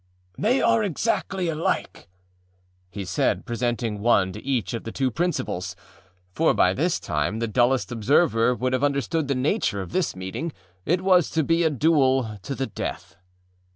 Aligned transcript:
âThey 0.39 0.67
are 0.67 0.83
exactly 0.83 1.47
alike,â 1.47 2.07
he 2.89 3.05
said, 3.05 3.45
presenting 3.45 3.99
one 3.99 4.31
to 4.33 4.43
each 4.43 4.73
of 4.73 4.83
the 4.83 4.91
two 4.91 5.11
principalsâfor 5.11 6.55
by 6.55 6.73
this 6.73 6.99
time 6.99 7.37
the 7.37 7.47
dullest 7.47 7.91
observer 7.91 8.55
would 8.55 8.73
have 8.73 8.83
understood 8.83 9.27
the 9.27 9.35
nature 9.35 9.79
of 9.79 9.91
this 9.91 10.15
meeting. 10.15 10.53
It 10.87 11.01
was 11.01 11.29
to 11.29 11.43
be 11.43 11.63
a 11.63 11.69
duel 11.69 12.39
to 12.41 12.55
the 12.55 12.65
death. 12.65 13.15